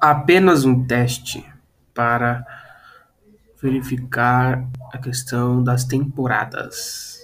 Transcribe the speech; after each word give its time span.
apenas 0.00 0.64
um 0.64 0.84
teste 0.84 1.44
para 1.94 2.46
verificar 3.60 4.64
a 4.92 4.98
questão 4.98 5.62
das 5.62 5.84
temporadas. 5.84 7.18